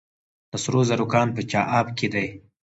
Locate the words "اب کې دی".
1.79-2.27